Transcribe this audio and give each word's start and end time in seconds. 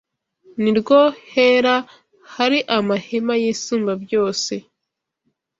Ni 0.61 0.71
rwo 0.77 0.99
Hera 1.31 1.75
hari 2.35 2.59
amahema 2.77 3.33
y’Isumbabyose 3.41 4.53